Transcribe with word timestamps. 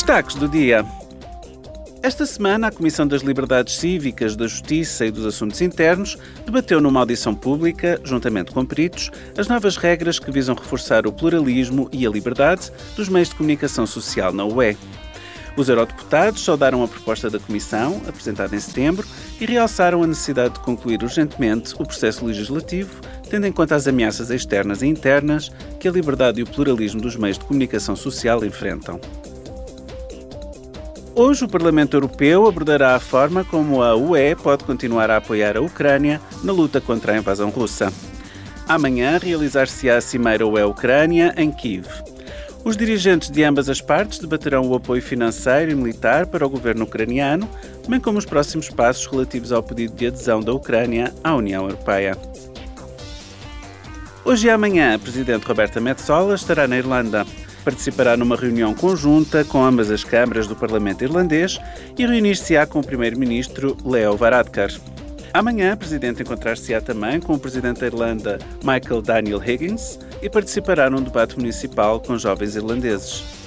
Destaques 0.00 0.34
do 0.34 0.48
dia. 0.48 0.82
Esta 2.02 2.24
semana, 2.24 2.68
a 2.68 2.72
Comissão 2.72 3.06
das 3.06 3.20
Liberdades 3.20 3.76
Cívicas, 3.76 4.34
da 4.34 4.46
Justiça 4.46 5.04
e 5.04 5.10
dos 5.10 5.26
Assuntos 5.26 5.60
Internos 5.60 6.16
debateu 6.46 6.80
numa 6.80 7.00
audição 7.00 7.34
pública, 7.34 8.00
juntamente 8.02 8.50
com 8.50 8.64
peritos, 8.64 9.10
as 9.36 9.46
novas 9.46 9.76
regras 9.76 10.18
que 10.18 10.30
visam 10.30 10.54
reforçar 10.54 11.06
o 11.06 11.12
pluralismo 11.12 11.86
e 11.92 12.06
a 12.06 12.10
liberdade 12.10 12.72
dos 12.96 13.10
meios 13.10 13.28
de 13.28 13.34
comunicação 13.34 13.86
social 13.86 14.32
na 14.32 14.42
UE. 14.42 14.74
Os 15.54 15.68
eurodeputados 15.68 16.42
saudaram 16.42 16.82
a 16.82 16.88
proposta 16.88 17.28
da 17.28 17.38
Comissão, 17.38 18.00
apresentada 18.08 18.56
em 18.56 18.60
setembro, 18.60 19.06
e 19.38 19.44
realçaram 19.44 20.02
a 20.02 20.06
necessidade 20.06 20.54
de 20.54 20.60
concluir 20.60 21.02
urgentemente 21.02 21.74
o 21.74 21.84
processo 21.84 22.24
legislativo, 22.24 23.02
tendo 23.28 23.46
em 23.46 23.52
conta 23.52 23.74
as 23.76 23.86
ameaças 23.86 24.30
externas 24.30 24.80
e 24.80 24.86
internas 24.86 25.52
que 25.78 25.86
a 25.86 25.92
liberdade 25.92 26.40
e 26.40 26.42
o 26.42 26.46
pluralismo 26.46 27.02
dos 27.02 27.16
meios 27.16 27.38
de 27.38 27.44
comunicação 27.44 27.94
social 27.94 28.42
enfrentam. 28.42 28.98
Hoje, 31.14 31.44
o 31.44 31.48
Parlamento 31.48 31.96
Europeu 31.96 32.46
abordará 32.46 32.94
a 32.94 33.00
forma 33.00 33.44
como 33.44 33.82
a 33.82 33.96
UE 33.96 34.36
pode 34.36 34.64
continuar 34.64 35.10
a 35.10 35.16
apoiar 35.16 35.56
a 35.56 35.60
Ucrânia 35.60 36.20
na 36.42 36.52
luta 36.52 36.80
contra 36.80 37.12
a 37.12 37.16
invasão 37.18 37.50
russa. 37.50 37.92
Amanhã 38.68 39.18
realizar-se-á 39.18 39.96
a 39.96 40.00
Cimeira 40.00 40.46
UE-Ucrânia 40.46 41.34
em 41.36 41.50
Kiev. 41.50 41.86
Os 42.64 42.76
dirigentes 42.76 43.30
de 43.30 43.42
ambas 43.42 43.68
as 43.68 43.80
partes 43.80 44.20
debaterão 44.20 44.68
o 44.68 44.74
apoio 44.74 45.02
financeiro 45.02 45.72
e 45.72 45.74
militar 45.74 46.26
para 46.26 46.46
o 46.46 46.50
governo 46.50 46.84
ucraniano, 46.84 47.48
bem 47.88 47.98
como 47.98 48.18
os 48.18 48.24
próximos 48.24 48.68
passos 48.68 49.06
relativos 49.06 49.50
ao 49.50 49.62
pedido 49.62 49.94
de 49.94 50.06
adesão 50.06 50.40
da 50.40 50.52
Ucrânia 50.52 51.12
à 51.24 51.34
União 51.34 51.64
Europeia. 51.64 52.16
Hoje 54.24 54.46
e 54.46 54.50
amanhã, 54.50 54.94
a 54.94 54.98
Presidente 54.98 55.44
Roberta 55.44 55.80
Metsola 55.80 56.34
estará 56.34 56.68
na 56.68 56.78
Irlanda 56.78 57.26
participará 57.64 58.16
numa 58.16 58.36
reunião 58.36 58.74
conjunta 58.74 59.44
com 59.44 59.64
ambas 59.64 59.90
as 59.90 60.04
câmaras 60.04 60.46
do 60.46 60.56
Parlamento 60.56 61.02
irlandês 61.02 61.58
e 61.98 62.06
reunir-se-á 62.06 62.66
com 62.66 62.80
o 62.80 62.86
Primeiro-Ministro 62.86 63.76
Leo 63.84 64.16
Varadkar. 64.16 64.70
Amanhã, 65.32 65.72
a 65.72 65.76
Presidente 65.76 66.22
encontrar-se-á 66.22 66.80
também 66.80 67.20
com 67.20 67.34
o 67.34 67.38
Presidente 67.38 67.80
da 67.80 67.86
Irlanda, 67.86 68.38
Michael 68.64 69.00
Daniel 69.00 69.42
Higgins, 69.42 69.98
e 70.20 70.28
participará 70.28 70.90
num 70.90 71.02
debate 71.02 71.36
municipal 71.36 72.00
com 72.00 72.18
jovens 72.18 72.56
irlandeses. 72.56 73.39